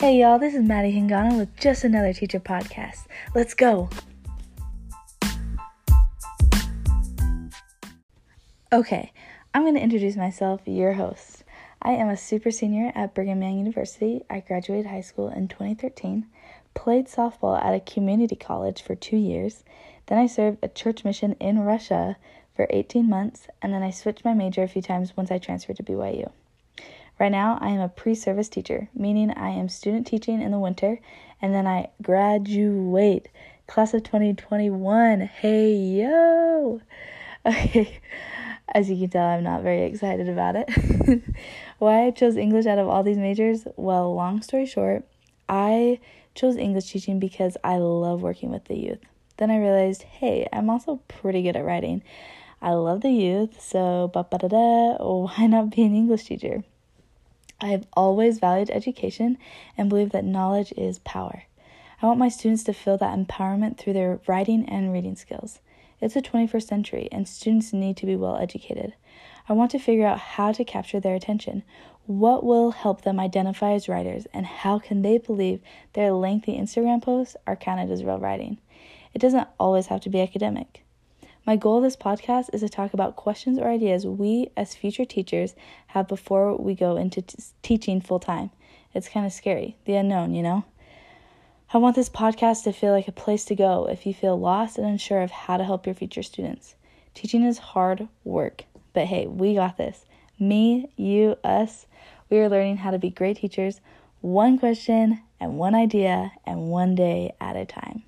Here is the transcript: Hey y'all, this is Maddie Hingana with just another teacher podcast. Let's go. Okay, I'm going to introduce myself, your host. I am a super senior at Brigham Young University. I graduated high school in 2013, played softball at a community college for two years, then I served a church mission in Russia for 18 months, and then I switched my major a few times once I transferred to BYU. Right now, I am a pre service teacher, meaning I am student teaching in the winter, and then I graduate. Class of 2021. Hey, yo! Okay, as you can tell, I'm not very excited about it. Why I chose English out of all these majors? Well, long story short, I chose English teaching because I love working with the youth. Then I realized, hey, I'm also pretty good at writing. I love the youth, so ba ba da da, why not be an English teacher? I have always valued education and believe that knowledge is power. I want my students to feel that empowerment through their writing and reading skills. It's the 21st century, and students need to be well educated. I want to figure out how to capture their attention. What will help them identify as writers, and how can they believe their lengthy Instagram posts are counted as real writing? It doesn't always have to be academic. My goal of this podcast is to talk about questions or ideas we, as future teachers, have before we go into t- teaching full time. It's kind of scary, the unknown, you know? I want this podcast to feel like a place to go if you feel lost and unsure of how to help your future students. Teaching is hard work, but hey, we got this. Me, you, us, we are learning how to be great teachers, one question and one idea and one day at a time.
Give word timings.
Hey 0.00 0.20
y'all, 0.20 0.38
this 0.38 0.54
is 0.54 0.62
Maddie 0.62 0.92
Hingana 0.92 1.36
with 1.36 1.56
just 1.56 1.82
another 1.82 2.12
teacher 2.12 2.38
podcast. 2.38 3.08
Let's 3.34 3.52
go. 3.52 3.90
Okay, 8.72 9.12
I'm 9.52 9.62
going 9.62 9.74
to 9.74 9.80
introduce 9.80 10.14
myself, 10.14 10.60
your 10.66 10.92
host. 10.92 11.42
I 11.82 11.94
am 11.94 12.08
a 12.08 12.16
super 12.16 12.52
senior 12.52 12.92
at 12.94 13.12
Brigham 13.12 13.42
Young 13.42 13.58
University. 13.58 14.22
I 14.30 14.38
graduated 14.38 14.86
high 14.86 15.00
school 15.00 15.30
in 15.30 15.48
2013, 15.48 16.26
played 16.74 17.08
softball 17.08 17.60
at 17.60 17.74
a 17.74 17.80
community 17.80 18.36
college 18.36 18.80
for 18.80 18.94
two 18.94 19.16
years, 19.16 19.64
then 20.06 20.18
I 20.18 20.28
served 20.28 20.58
a 20.62 20.68
church 20.68 21.04
mission 21.04 21.34
in 21.40 21.58
Russia 21.58 22.18
for 22.54 22.68
18 22.70 23.08
months, 23.08 23.48
and 23.60 23.74
then 23.74 23.82
I 23.82 23.90
switched 23.90 24.24
my 24.24 24.32
major 24.32 24.62
a 24.62 24.68
few 24.68 24.80
times 24.80 25.16
once 25.16 25.32
I 25.32 25.38
transferred 25.38 25.78
to 25.78 25.82
BYU. 25.82 26.30
Right 27.18 27.32
now, 27.32 27.58
I 27.60 27.70
am 27.70 27.80
a 27.80 27.88
pre 27.88 28.14
service 28.14 28.48
teacher, 28.48 28.88
meaning 28.94 29.32
I 29.32 29.50
am 29.50 29.68
student 29.68 30.06
teaching 30.06 30.40
in 30.40 30.52
the 30.52 30.58
winter, 30.58 31.00
and 31.42 31.52
then 31.52 31.66
I 31.66 31.88
graduate. 32.00 33.28
Class 33.66 33.92
of 33.92 34.04
2021. 34.04 35.20
Hey, 35.20 35.74
yo! 35.74 36.80
Okay, 37.46 38.00
as 38.74 38.90
you 38.90 38.96
can 38.98 39.10
tell, 39.10 39.24
I'm 39.24 39.44
not 39.44 39.62
very 39.62 39.84
excited 39.84 40.28
about 40.28 40.56
it. 40.56 41.22
Why 41.78 42.06
I 42.06 42.10
chose 42.10 42.36
English 42.36 42.66
out 42.66 42.78
of 42.78 42.88
all 42.88 43.02
these 43.02 43.16
majors? 43.16 43.66
Well, 43.76 44.14
long 44.14 44.42
story 44.42 44.66
short, 44.66 45.04
I 45.48 46.00
chose 46.34 46.56
English 46.56 46.90
teaching 46.90 47.18
because 47.18 47.56
I 47.64 47.76
love 47.76 48.22
working 48.22 48.50
with 48.50 48.64
the 48.64 48.76
youth. 48.76 48.98
Then 49.38 49.50
I 49.50 49.58
realized, 49.58 50.02
hey, 50.02 50.46
I'm 50.52 50.68
also 50.68 51.00
pretty 51.08 51.42
good 51.42 51.56
at 51.56 51.64
writing. 51.64 52.02
I 52.60 52.72
love 52.72 53.00
the 53.00 53.12
youth, 53.12 53.60
so 53.62 54.10
ba 54.12 54.24
ba 54.24 54.38
da 54.38 54.48
da, 54.48 54.96
why 55.00 55.46
not 55.46 55.70
be 55.70 55.82
an 55.84 55.94
English 55.94 56.24
teacher? 56.24 56.64
I 57.60 57.68
have 57.68 57.86
always 57.94 58.38
valued 58.38 58.70
education 58.70 59.38
and 59.76 59.88
believe 59.88 60.10
that 60.10 60.24
knowledge 60.24 60.72
is 60.76 61.00
power. 61.00 61.44
I 62.00 62.06
want 62.06 62.20
my 62.20 62.28
students 62.28 62.62
to 62.64 62.72
feel 62.72 62.96
that 62.98 63.18
empowerment 63.18 63.76
through 63.76 63.94
their 63.94 64.20
writing 64.28 64.68
and 64.68 64.92
reading 64.92 65.16
skills. 65.16 65.58
It's 66.00 66.14
the 66.14 66.22
21st 66.22 66.62
century, 66.62 67.08
and 67.10 67.26
students 67.26 67.72
need 67.72 67.96
to 67.96 68.06
be 68.06 68.14
well 68.14 68.36
educated. 68.36 68.94
I 69.48 69.54
want 69.54 69.72
to 69.72 69.80
figure 69.80 70.06
out 70.06 70.18
how 70.18 70.52
to 70.52 70.64
capture 70.64 71.00
their 71.00 71.16
attention. 71.16 71.64
What 72.06 72.44
will 72.44 72.70
help 72.70 73.02
them 73.02 73.18
identify 73.18 73.72
as 73.72 73.88
writers, 73.88 74.26
and 74.32 74.46
how 74.46 74.78
can 74.78 75.02
they 75.02 75.18
believe 75.18 75.60
their 75.94 76.12
lengthy 76.12 76.56
Instagram 76.56 77.02
posts 77.02 77.36
are 77.46 77.56
counted 77.56 77.90
as 77.90 78.04
real 78.04 78.18
writing? 78.18 78.58
It 79.12 79.18
doesn't 79.20 79.48
always 79.58 79.86
have 79.86 80.00
to 80.02 80.10
be 80.10 80.20
academic. 80.20 80.84
My 81.48 81.56
goal 81.56 81.78
of 81.78 81.82
this 81.82 81.96
podcast 81.96 82.50
is 82.52 82.60
to 82.60 82.68
talk 82.68 82.92
about 82.92 83.16
questions 83.16 83.58
or 83.58 83.70
ideas 83.70 84.06
we, 84.06 84.50
as 84.54 84.74
future 84.74 85.06
teachers, 85.06 85.54
have 85.86 86.06
before 86.06 86.54
we 86.54 86.74
go 86.74 86.98
into 86.98 87.22
t- 87.22 87.38
teaching 87.62 88.02
full 88.02 88.20
time. 88.20 88.50
It's 88.92 89.08
kind 89.08 89.24
of 89.24 89.32
scary, 89.32 89.78
the 89.86 89.94
unknown, 89.94 90.34
you 90.34 90.42
know? 90.42 90.66
I 91.72 91.78
want 91.78 91.96
this 91.96 92.10
podcast 92.10 92.64
to 92.64 92.72
feel 92.74 92.92
like 92.92 93.08
a 93.08 93.12
place 93.12 93.46
to 93.46 93.54
go 93.54 93.88
if 93.88 94.04
you 94.04 94.12
feel 94.12 94.38
lost 94.38 94.76
and 94.76 94.86
unsure 94.86 95.22
of 95.22 95.30
how 95.30 95.56
to 95.56 95.64
help 95.64 95.86
your 95.86 95.94
future 95.94 96.22
students. 96.22 96.74
Teaching 97.14 97.42
is 97.42 97.56
hard 97.56 98.08
work, 98.24 98.64
but 98.92 99.06
hey, 99.06 99.26
we 99.26 99.54
got 99.54 99.78
this. 99.78 100.04
Me, 100.38 100.92
you, 100.96 101.36
us, 101.42 101.86
we 102.28 102.40
are 102.40 102.50
learning 102.50 102.76
how 102.76 102.90
to 102.90 102.98
be 102.98 103.08
great 103.08 103.38
teachers, 103.38 103.80
one 104.20 104.58
question 104.58 105.22
and 105.40 105.56
one 105.56 105.74
idea 105.74 106.30
and 106.44 106.68
one 106.68 106.94
day 106.94 107.34
at 107.40 107.56
a 107.56 107.64
time. 107.64 108.02